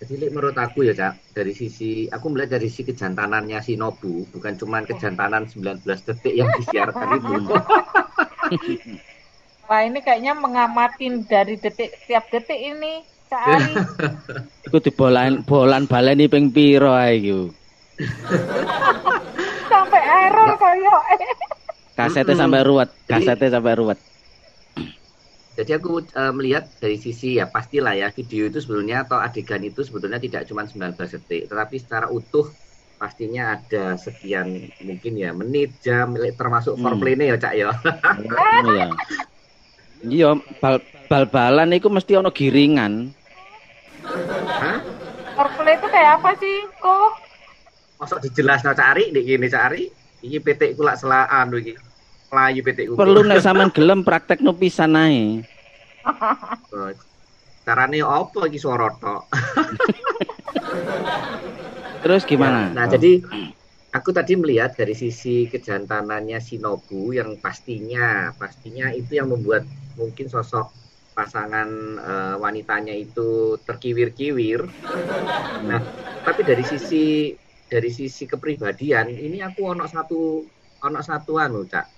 [0.03, 4.59] Jadi menurut aku ya Cak, dari sisi aku melihat dari sisi kejantanannya si Nobu, bukan
[4.59, 7.35] cuma kejantanan 19 detik yang disiarkan itu.
[9.71, 13.75] Wah ini kayaknya mengamatin dari detik tiap detik ini Cak Ari.
[14.67, 17.23] Iku dibolan bolan baleni ping piro ae
[20.33, 20.97] error koyo.
[21.93, 24.01] Kasete sampai ruwet, kasete sampai ruwet.
[25.53, 29.85] Jadi aku uh, melihat dari sisi ya pastilah ya video itu sebetulnya atau adegan itu
[29.85, 32.49] sebetulnya tidak cuma 19 detik, tetapi secara utuh
[32.97, 36.83] pastinya ada sekian mungkin ya menit jam termasuk hmm.
[36.87, 37.69] foreplay ya cak ya.
[38.65, 38.87] iya.
[40.03, 43.13] Iya bal bal-balan itu mesti ono giringan.
[44.03, 44.79] Hah?
[45.37, 47.13] Foreplay itu kayak apa sih kok?
[48.01, 50.02] Masuk dijelas no cari, nih gini cari.
[50.23, 51.75] Ini PT ku lak selaan iki.
[52.31, 52.95] Melayu PT ku.
[52.95, 55.43] Perlu nek sampean gelem praktek no pisan ae.
[57.67, 59.23] Carane opo iki swara tok.
[62.03, 62.71] Terus gimana?
[62.71, 62.91] Ya, nah, oh.
[62.91, 63.23] jadi
[63.95, 69.63] aku tadi melihat dari sisi kejantanannya Shinobu yang pastinya pastinya itu yang membuat
[69.95, 70.75] mungkin sosok
[71.13, 71.69] pasangan
[72.01, 74.65] uh, wanitanya itu terkiwir-kiwir.
[75.69, 75.81] Nah,
[76.25, 77.37] tapi dari sisi
[77.73, 80.45] dari sisi kepribadian ini aku ono satu
[80.85, 81.89] ono satu anu, Cak.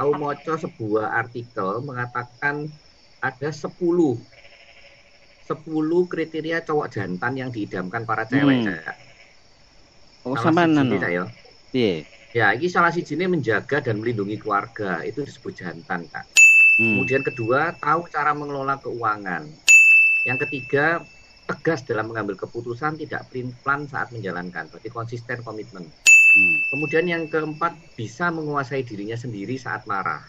[0.00, 2.72] Aku moco sebuah artikel mengatakan
[3.20, 4.16] ada 10 10
[6.08, 8.66] kriteria cowok jantan yang diidamkan para cewek, hmm.
[8.80, 8.96] Cak.
[10.24, 10.96] Oh, sama nano.
[11.76, 12.08] Iya.
[12.30, 16.22] Ya, ini salah si ini menjaga dan melindungi keluarga, itu disebut jantan, Kak.
[16.78, 16.96] Hmm.
[16.96, 19.50] Kemudian kedua, tahu cara mengelola keuangan.
[20.24, 21.02] Yang ketiga,
[21.50, 23.26] tegas dalam mengambil keputusan, tidak
[23.66, 24.70] plan saat menjalankan.
[24.70, 25.82] Berarti konsisten komitmen.
[26.30, 26.56] Hmm.
[26.70, 30.22] Kemudian yang keempat, bisa menguasai dirinya sendiri saat marah.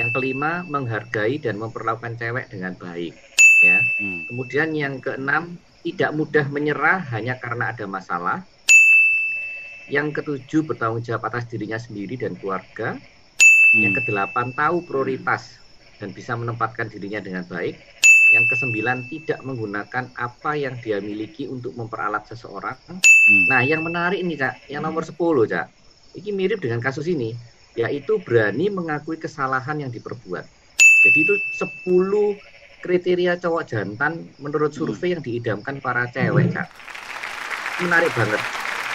[0.00, 3.12] Yang kelima, menghargai dan memperlakukan cewek dengan baik.
[3.60, 3.78] Ya.
[4.00, 4.24] Hmm.
[4.32, 8.48] Kemudian yang keenam, tidak mudah menyerah hanya karena ada masalah.
[9.92, 12.96] Yang ketujuh, bertanggung jawab atas dirinya sendiri dan keluarga.
[12.96, 13.80] Hmm.
[13.84, 15.60] Yang kedelapan, tahu prioritas
[16.00, 17.97] dan bisa menempatkan dirinya dengan baik.
[18.28, 22.76] Yang kesembilan, tidak menggunakan apa yang dia miliki untuk memperalat seseorang.
[22.88, 23.44] Hmm.
[23.48, 25.16] Nah, yang menarik ini, Cak, yang nomor 10,
[25.48, 25.66] Cak.
[26.18, 27.32] Ini mirip dengan kasus ini,
[27.72, 30.44] yaitu berani mengakui kesalahan yang diperbuat.
[30.78, 31.34] Jadi itu
[31.86, 32.36] 10
[32.78, 36.68] kriteria cowok jantan menurut survei yang diidamkan para cewek, Cak.
[37.80, 38.42] Menarik banget.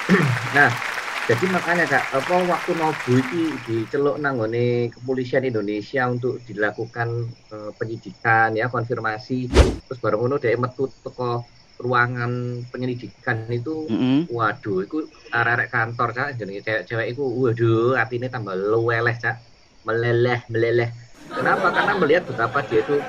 [0.58, 0.92] nah,
[1.23, 8.51] jadi makanya kak apa waktu Nobu ini diceluk nanggone kepolisian Indonesia untuk dilakukan uh, penyidikan
[8.59, 9.47] ya konfirmasi
[9.88, 11.47] terus baru ngono dia metu toko
[11.79, 14.19] ruangan penyelidikan itu mm -hmm.
[14.36, 19.39] waduh itu arek kantor cak jadi cewek-cewek itu waduh ini tambah luweleh cak
[19.88, 20.91] meleleh meleleh
[21.31, 22.99] kenapa karena melihat betapa dia itu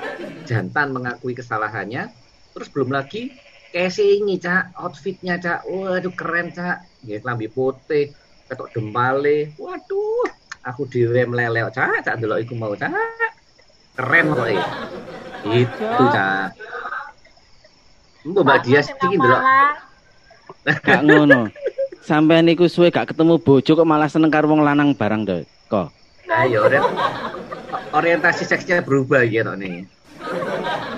[0.47, 2.07] jantan mengakui kesalahannya
[2.55, 3.35] terus belum lagi
[3.75, 4.71] ini cak.
[4.79, 5.67] Outfitnya cak.
[5.67, 6.87] Waduh keren cak.
[7.03, 8.15] Ya lambi putih
[8.47, 9.51] ketok dempale.
[9.59, 10.31] Waduh
[10.63, 12.07] aku dhewe mlelek cak.
[12.07, 12.91] Cak delok iku mau cak.
[13.99, 14.47] Keren kok
[15.51, 16.55] itu cak.
[18.25, 19.43] Mbak Mbak dia iki delok
[20.81, 21.51] gak ngono.
[22.05, 25.89] Sampai niku suwe gak ketemu bojo kok malah seneng karo wong lanang barang deh kok?
[26.25, 26.81] Ayo nah,
[27.93, 29.85] orientasi seksnya berubah gitu nih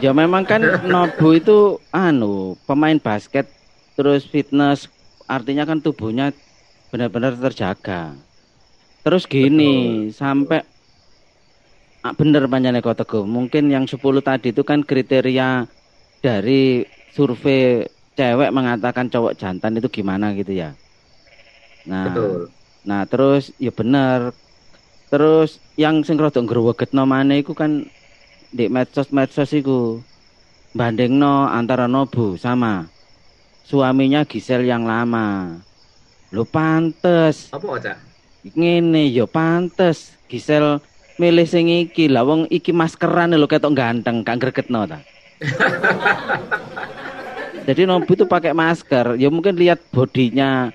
[0.03, 3.49] ya memang kan Nobu itu anu pemain basket
[3.97, 4.85] terus fitness
[5.27, 6.31] artinya kan tubuhnya
[6.89, 8.15] benar-benar terjaga.
[9.03, 10.15] Terus gini, Betul.
[10.15, 10.59] sampai
[12.03, 13.23] ah, bener panjangnya kau teguh.
[13.23, 15.67] Mungkin yang 10 tadi itu kan kriteria
[16.23, 20.75] dari survei cewek mengatakan cowok jantan itu gimana gitu ya.
[21.87, 22.51] Nah, Betul.
[22.83, 24.35] nah terus ya bener.
[25.07, 27.87] Terus yang sing rada growgetno maneh iku kan
[28.51, 29.99] di medsos-medsos iku
[30.71, 32.87] bandingno antara Nobu sama
[33.67, 35.59] suaminya Gisel yang lama.
[36.31, 37.51] Lo pantes.
[37.51, 37.93] Apa aja?
[38.47, 40.15] Ngene yo pantes.
[40.27, 40.79] Gisel
[41.19, 44.99] milih sing iki lah wong iki maskeran lho ketok ganteng gak gregetno ta.
[47.67, 50.71] Jadi Nobu itu pakai masker, ya mungkin lihat bodinya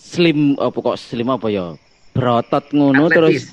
[0.00, 1.76] slim apa kok slim apa ya?
[2.16, 3.52] Berotot ngono terus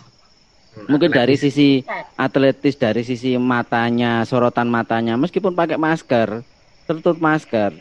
[0.89, 1.85] mungkin dari sisi
[2.17, 6.41] atletis dari sisi matanya sorotan matanya meskipun pakai masker
[6.89, 7.77] tertutup masker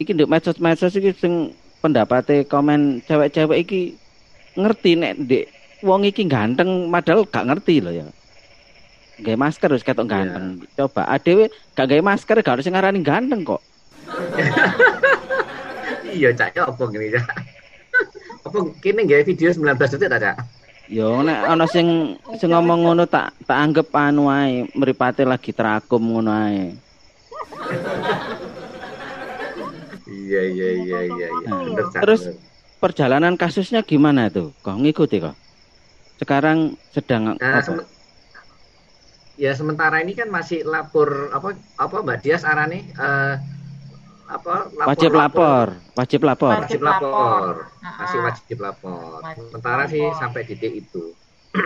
[0.00, 1.52] iki ndek medsos-medsos iki sing
[1.84, 3.80] pendapatnya komen cewek-cewek iki
[4.56, 5.44] ngerti nek ndek
[5.84, 8.06] wong iki ganteng padahal gak ngerti loh ya
[9.22, 10.66] Gaya masker harus ketok ganteng.
[10.74, 11.46] Coba adewe
[11.78, 13.62] gak gaya masker gak harus ngarani ganteng kok.
[16.12, 17.24] Iya, Cak, ya apa gini, Cak?
[18.44, 20.36] Apa kini nggak video 19 detik ta, Cak?
[20.90, 26.02] Yo nek ana sing sing ngomong ngono tak tak anggap anu ae, mripate lagi terakum
[26.02, 26.74] ngono ae.
[30.10, 31.82] Iya, iya, iya, iya, iya.
[32.02, 32.28] Terus-.
[32.82, 34.50] Perjalanan kasusnya gimana tuh?
[34.58, 35.38] Kok ngikuti kok?
[36.18, 37.62] Sekarang sedang Nah, apa?
[37.62, 37.86] sem-
[39.38, 43.34] ya sementara ini kan masih lapor apa apa Mbak Dias arane eh
[44.32, 44.54] apa
[44.88, 46.56] Wajib lapor, wajib lapor.
[46.56, 47.12] wajib Wajib lapor.
[47.12, 48.24] lapor Ah, masih ah.
[48.24, 50.18] wajib lapor Wajib sementara sih lapor.
[50.18, 51.04] sampai titik itu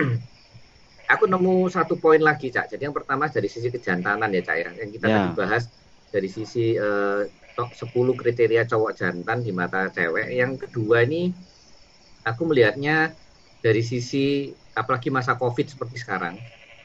[1.07, 4.69] aku nemu satu poin lagi cak jadi yang pertama dari sisi kejantanan ya cak ya
[4.75, 5.15] yang kita Ya.
[5.17, 5.63] tadi bahas
[6.07, 7.21] dari sisi eh,
[7.53, 11.31] top 10 kriteria cowok jantan di mata cewek yang kedua ini
[12.21, 13.15] aku melihatnya
[13.57, 16.35] dari sisi apalagi masa covid seperti sekarang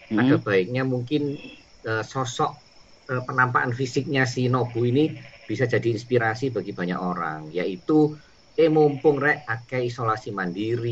[0.09, 0.45] ada Hmm.
[0.45, 1.35] baiknya mungkin
[1.83, 2.53] eh, sosok
[3.09, 5.11] eh, penampakan fisiknya si Nobu ini
[5.53, 7.93] bisa jadi inspirasi bagi banyak orang yaitu
[8.61, 10.91] eh mumpung rek akeh isolasi mandiri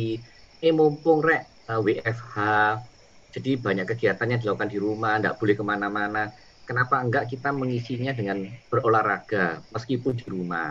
[0.64, 2.34] eh mumpung rek eh, WFH
[3.34, 6.18] jadi banyak kegiatan yang dilakukan di rumah nggak boleh ke mana-mana
[6.66, 8.38] kenapa enggak kita mengisinya dengan
[8.70, 9.38] berolahraga
[9.74, 10.66] meskipun di rumah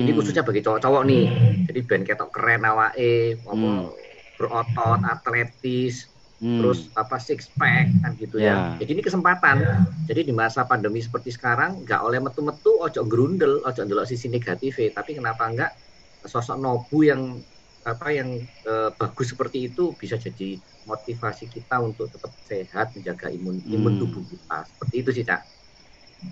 [0.00, 0.16] ini Hmm.
[0.16, 1.22] khususnya bagi cowok-cowok nih
[1.66, 3.94] jadi band ketok keren awake apa Hmm.
[4.38, 5.94] berotot atletis
[6.44, 6.60] Hmm.
[6.60, 8.52] terus apa six pack kan gitu ya.
[8.52, 8.76] Ya.
[8.76, 9.56] Jadi ini kesempatan.
[10.04, 14.76] Jadi di masa pandemi seperti sekarang nggak oleh metu-metu ojo gerundel, ojo ndelok sisi negatif
[14.92, 15.72] tapi kenapa enggak
[16.20, 17.22] sosok Nobu yang
[17.84, 23.64] apa yang eh, bagus seperti itu bisa jadi motivasi kita untuk tetap sehat menjaga imun
[23.72, 24.00] imun Hmm.
[24.04, 24.58] tubuh kita.
[24.68, 25.40] Seperti itu sih, Cak.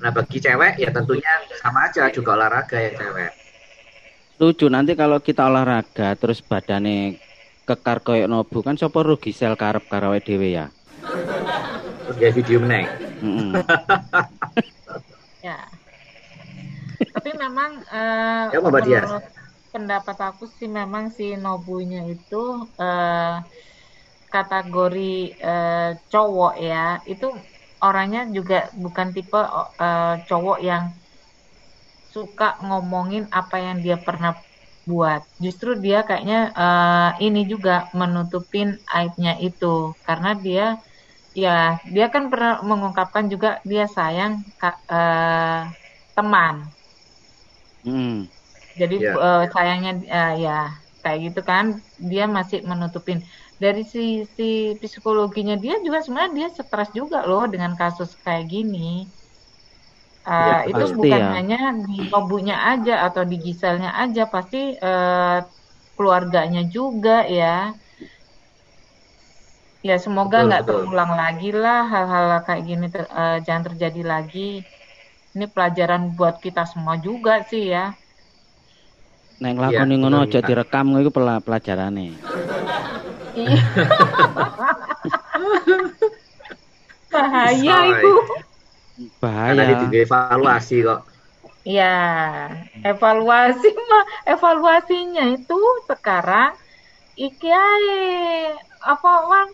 [0.01, 3.31] Nah, bagi cewek ya tentunya sama aja juga olahraga ya cewek.
[4.37, 7.21] Setuju nanti kalau kita olahraga terus badannya
[7.63, 10.67] kekar koyok nobu kan sapa rugi sel karep karo awake dhewe ya.
[12.19, 12.87] Terus video meneng.
[13.23, 13.53] Heeh.
[15.43, 15.59] Ya.
[17.11, 19.11] Tapi memang eh, Ya, Mbak Dias.
[19.11, 19.27] menurut
[19.75, 23.43] pendapat aku sih memang si Nobunya itu eh,
[24.31, 27.27] kategori eh, cowok ya, itu
[27.83, 29.43] orangnya juga bukan tipe
[29.83, 30.95] eh, cowok yang
[32.15, 34.39] suka ngomongin apa yang dia pernah
[34.91, 35.21] buat.
[35.45, 38.67] Justru dia kayaknya eh, ini juga menutupin
[38.97, 39.67] aibnya itu
[40.07, 40.63] karena dia
[41.43, 41.51] ya
[41.95, 45.61] dia kan pernah mengungkapkan juga dia sayang ka- eh,
[46.17, 46.57] teman.
[47.85, 48.29] Heeh.
[48.81, 49.13] Jadi Ya.
[49.27, 50.53] eh, sayangnya eh, ya
[51.03, 51.65] kayak gitu kan
[52.11, 53.19] dia masih menutupin
[53.63, 54.43] dari sisi
[54.81, 58.79] psikologinya dia juga sebenarnya dia stres juga loh dengan kasus kayak gini.
[60.31, 61.27] Eh, Ya, itu pasti bukan ya.
[61.35, 61.57] hanya
[61.87, 64.57] di Nobunya aja atau di Giselnya aja, pasti
[64.87, 65.37] eh,
[65.97, 67.47] keluarganya juga ya.
[69.89, 74.41] Ya semoga nggak terulang lagi lah hal-hal kayak gini ter- eh, jangan terjadi lagi.
[75.35, 77.85] Ini pelajaran buat kita semua juga sih ya.
[79.43, 80.49] Nek Iya, nglakoni ngono aja Kak.
[80.49, 82.07] direkam iku pela- pelajarane.
[83.35, 83.57] Iya.
[87.13, 88.13] Bahaya Bisa,
[89.09, 89.17] itu.
[89.47, 89.91] Karena Bahaya.
[89.91, 91.01] di evaluasi kok.
[91.63, 91.95] Ya,
[92.83, 96.59] evaluasi mah evaluasinya itu sekarang
[97.15, 98.03] iki ae
[98.83, 99.49] apa Wan?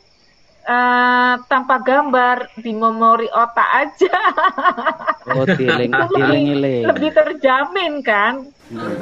[0.68, 4.12] Eh, tanpa gambar di memori otak aja
[5.28, 6.84] Oh, dieling dieling-eling.
[6.84, 8.34] lebih terjamin kan
[8.68, 9.00] Hmm.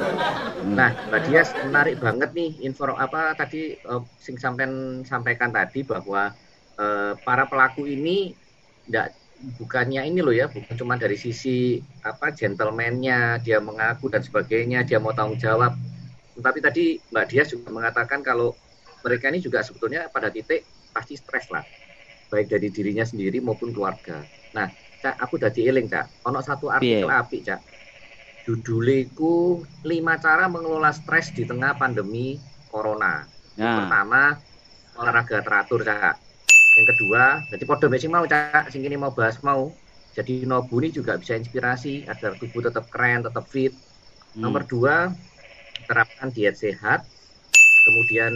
[0.79, 6.31] Nah, Mbak Dias menarik banget nih info apa tadi eh, sing sampean sampaikan tadi bahwa
[6.79, 8.31] eh, para pelaku ini
[8.87, 9.11] enggak
[9.57, 14.97] bukannya ini loh ya, bukan cuma dari sisi apa gentleman-nya, dia mengaku dan sebagainya, dia
[14.97, 15.73] mau tanggung jawab.
[16.37, 18.53] Tapi tadi Mbak Dias juga mengatakan kalau
[19.01, 21.65] mereka ini juga sebetulnya pada titik pasti stres lah.
[22.29, 24.21] Baik dari dirinya sendiri maupun keluarga.
[24.53, 24.67] Nah,
[25.01, 26.27] Cak, aku udah dieling, Cak.
[26.29, 27.17] Ono satu artikel Piye?
[27.17, 27.61] apik, Cak
[28.47, 32.39] juduliku lima cara mengelola stres di tengah pandemi
[32.71, 33.27] corona.
[33.59, 34.39] Nah, Pertama,
[34.95, 36.15] olahraga teratur, Cak.
[36.77, 39.63] Yang kedua, jadi podo sing mau, Cak, sing ini mau bahas mau.
[40.17, 43.73] Jadi Nobu ini juga bisa inspirasi agar tubuh tetap keren, tetap fit.
[44.35, 44.43] hmm.
[44.43, 44.95] Nomor dua,
[45.89, 47.01] terapkan diet sehat.
[47.87, 48.33] kemudian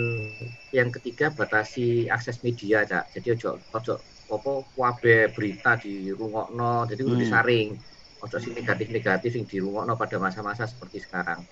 [0.71, 3.93] yang ketiga batasi akses media cak jadi ojo ojo
[4.32, 7.23] apa wabe berita di rungokno jadi udah Hmm.
[7.23, 7.75] disaring
[8.23, 11.43] ojo sing negatif negatif yang di rungokno pada masa-masa seperti sekarang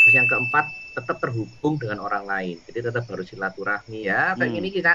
[0.00, 4.56] terus yang keempat tetap terhubung dengan orang lain jadi tetap harus silaturahmi ya kayak Hmm.
[4.56, 4.92] gini kita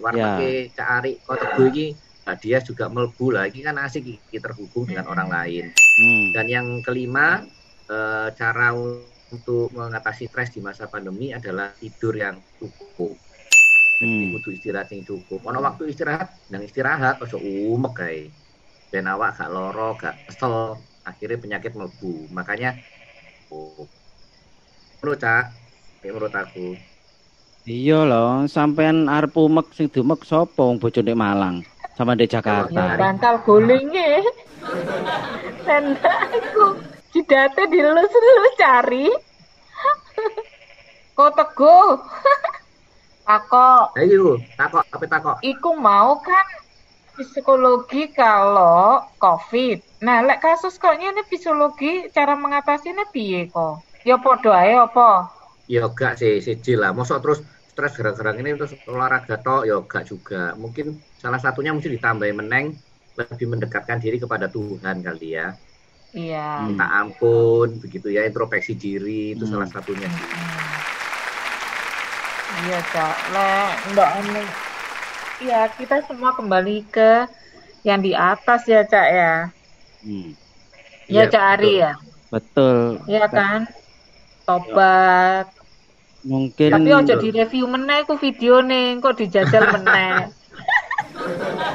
[0.00, 1.86] di Ari kau teguh ini
[2.22, 5.64] nah, dia juga melbu lagi kan asik iki terhubung dengan orang lain.
[5.72, 6.32] Hmm.
[6.32, 7.44] dan yang kelima
[7.90, 8.72] eh, cara
[9.32, 13.16] untuk mengatasi stres di masa pandemi adalah tidur yang cukup.
[14.02, 14.34] Jadi Hmm.
[14.34, 15.40] kudu istirahat yang cukup.
[15.46, 18.20] Ono waktu istirahat yang istirahat ojo umek kae
[18.92, 20.76] ben awak gak loro gak kesel
[21.06, 22.26] akhirnya penyakit mlebu.
[22.34, 22.76] Makanya
[23.48, 23.86] oh,
[25.00, 25.54] menurut cak
[26.02, 26.74] ya menurut aku
[27.62, 31.62] Iya loh, sampean arep umek sing dumek sapa wong bojone Malang
[31.94, 32.98] sama di Ya Jakarta.
[32.98, 34.18] bantal gulingnya.
[35.62, 36.82] Dan aku
[37.14, 39.06] jidate dilus-lus cari.
[41.14, 42.02] Kok teguh.
[43.22, 46.42] Ako, ayo takok apa takok iku mau kan
[47.14, 50.02] psikologi kalau COVID.
[50.02, 53.86] Nah, lek kasus kok ini psikologi cara mengatasinya piye kok?
[54.02, 55.30] Ya podo ae apa?
[55.72, 57.40] Ya gak sih siji lah mosok terus
[57.72, 62.76] stres gara-gara ini terus olahraga tok ya gak juga mungkin salah satunya mesti ditambahin meneng
[63.16, 65.56] lebih mendekatkan diri kepada Tuhan kali ya
[66.12, 66.44] Iya.
[66.60, 66.76] Hmm.
[66.76, 69.52] minta ampun begitu ya introspeksi diri itu Hmm.
[69.56, 70.28] salah satunya sih.
[70.28, 70.60] Hmm.
[72.68, 73.16] Iya, Cak.
[73.32, 74.42] Lek ndak anu.
[75.40, 77.24] Ya, kita semua kembali ke
[77.82, 79.34] yang di atas ya, Cak ya.
[80.04, 80.36] Hmm.
[81.08, 81.92] Ya, Iya, Cak Ari ya.
[82.28, 83.00] Betul.
[83.08, 83.60] Iya kan?
[84.44, 85.48] Tobat.
[86.22, 90.30] Mungkin Tapi ojo di review meneh ku video nih, kok dijajal meneh.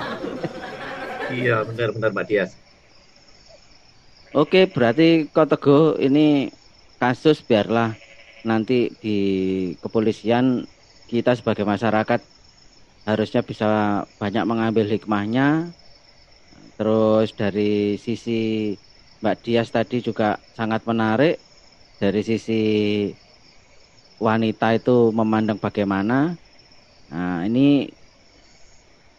[1.38, 2.52] iya benar-benar Mbak Dias
[4.36, 6.52] Oke, berarti kok teguh ini
[7.00, 7.96] kasus biarlah
[8.44, 9.18] nanti di
[9.80, 10.68] kepolisian
[11.08, 12.22] kita sebagai masyarakat
[13.08, 13.68] harusnya bisa
[14.20, 15.72] banyak mengambil hikmahnya.
[16.76, 18.76] Terus dari sisi
[19.24, 21.40] Mbak Dias tadi juga sangat menarik
[21.98, 22.62] dari sisi
[24.18, 26.34] wanita itu memandang bagaimana.
[27.08, 27.88] Nah, ini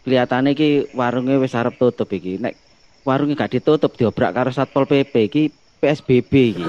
[0.03, 2.37] kelihatannya ki warungnya wis arep tutup iki.
[2.37, 2.55] Nek
[3.01, 5.43] warungnya gak ditutup diobrak karo Satpol PP iki
[5.79, 6.65] PSBB iki.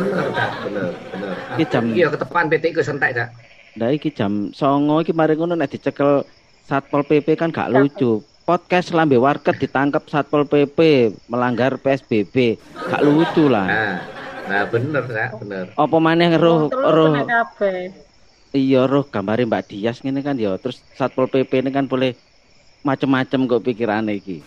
[0.64, 3.28] bener bener Iki jam- iya ketepan PT ku sentek Cak
[3.70, 6.22] Nah iki jam songo iki mari ngono nek dicekel
[6.64, 8.22] Satpol PP kan gak lucu.
[8.40, 10.78] Podcast lambe warket ditangkap Satpol PP
[11.26, 12.58] melanggar PSBB.
[12.88, 13.66] Gak lucu lah.
[13.66, 13.94] nah
[14.48, 17.14] nah bener Cak bener Apa maneh roh roh.
[18.54, 20.56] Iya roh gambare Mbak Dias ngene kan ya.
[20.58, 22.14] Terus Satpol PP ini kan boleh
[22.80, 24.40] macem-macem kok pikirane iki.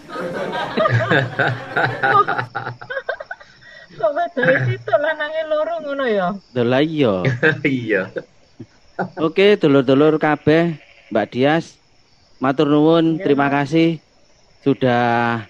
[3.93, 6.33] Kok wedoke sitok lanange loro ngono ya.
[6.57, 7.21] Lah iya.
[7.63, 8.09] iya
[9.17, 10.77] Oke, dulur-dulur kabeh,
[11.09, 11.81] Mbak Dias,
[12.37, 13.97] matur nuwun, Iya, terima kasih
[14.61, 15.41] sudah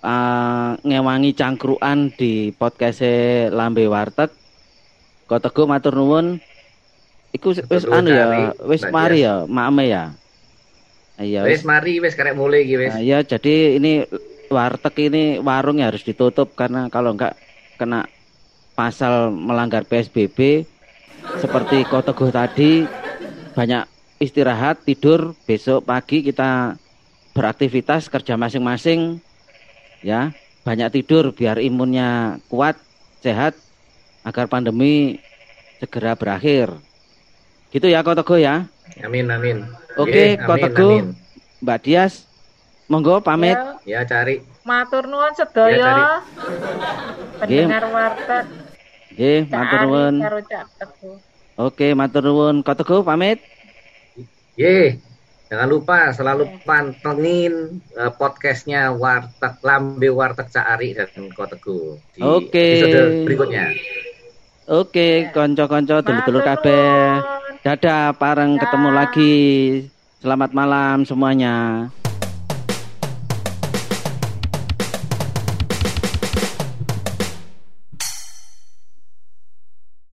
[0.00, 3.04] uh, ngewangi cangkruan di podcast
[3.52, 4.32] Lambe Warteg.
[5.28, 6.40] Kok teguh matur nuwun.
[7.28, 9.26] Iku wis anu ya, wis Mbak mari Dias.
[9.28, 10.04] ya, maame ya.
[11.18, 11.66] Iya, wes wis.
[11.66, 14.06] mari wes karek mulai iki wes Nah, iya, jadi ini
[14.48, 17.36] warteg ini warungnya harus ditutup karena kalau enggak
[17.76, 18.06] kena
[18.78, 20.64] pasal melanggar PSBB
[21.42, 22.86] seperti Kau Teguh tadi
[23.52, 23.84] banyak
[24.22, 26.78] istirahat, tidur, besok pagi kita
[27.34, 29.18] beraktivitas kerja masing-masing
[30.02, 30.30] ya,
[30.62, 32.78] banyak tidur biar imunnya kuat,
[33.22, 33.58] sehat
[34.22, 35.18] agar pandemi
[35.82, 36.87] segera berakhir.
[37.68, 38.64] Gitu ya Kau Teguh ya.
[39.04, 39.58] amin amin
[39.98, 40.94] Oke, Kok Teguh.
[41.02, 41.06] amin.
[41.58, 42.14] Mbak Dias,
[42.86, 43.58] monggo pamit.
[43.84, 46.22] Ya, ya cari matur nuwun Ya, sedaya.
[47.38, 48.46] Pendengar warteg
[49.12, 50.14] Nggih, matur nuwun.
[51.58, 52.62] Oke, matur nuwun.
[52.62, 53.38] Kok Teguh pamit.
[54.58, 54.98] Ye,
[55.50, 57.54] jangan lupa selalu pantengin
[57.94, 62.66] eh, podcastnya Warteg Lambe Warteg Cak Ari dan Koteku di Oke.
[62.74, 63.66] episode berikutnya.
[64.68, 65.32] Oke, Ya.
[65.32, 67.47] konco-konco dulur-dulur Matur kabeh.
[67.58, 68.60] Dadah, pareng Dah.
[68.62, 69.36] ketemu lagi.
[70.22, 71.90] Selamat malam semuanya.